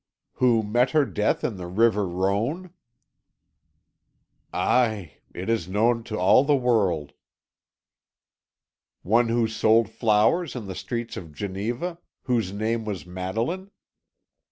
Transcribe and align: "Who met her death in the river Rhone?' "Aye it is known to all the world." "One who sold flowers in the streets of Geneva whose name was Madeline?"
"Who 0.37 0.63
met 0.63 0.89
her 0.97 1.05
death 1.05 1.43
in 1.43 1.57
the 1.57 1.67
river 1.67 2.07
Rhone?' 2.07 2.73
"Aye 4.51 5.17
it 5.31 5.47
is 5.47 5.67
known 5.69 6.03
to 6.05 6.17
all 6.17 6.43
the 6.43 6.55
world." 6.55 7.13
"One 9.03 9.27
who 9.27 9.47
sold 9.47 9.91
flowers 9.91 10.55
in 10.55 10.65
the 10.65 10.73
streets 10.73 11.17
of 11.17 11.35
Geneva 11.35 11.99
whose 12.23 12.51
name 12.51 12.83
was 12.83 13.05
Madeline?" 13.05 13.69